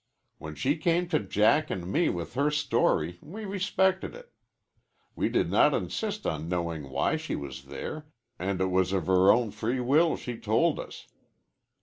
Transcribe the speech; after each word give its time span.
When 0.39 0.55
she 0.55 0.77
came 0.77 1.07
to 1.09 1.19
Jack 1.19 1.69
and 1.69 1.85
me 1.85 2.09
with 2.09 2.33
her 2.33 2.49
story, 2.49 3.19
we 3.21 3.45
respected 3.45 4.15
it. 4.15 4.31
We 5.15 5.29
did 5.29 5.51
not 5.51 5.75
insist 5.75 6.25
on 6.25 6.49
knowing 6.49 6.89
why 6.89 7.17
she 7.17 7.35
was 7.35 7.65
there, 7.65 8.07
and 8.39 8.59
it 8.61 8.71
was 8.71 8.93
of 8.93 9.05
her 9.05 9.31
own 9.31 9.51
free 9.51 9.79
will 9.79 10.17
she 10.17 10.39
told 10.39 10.79
us. 10.79 11.05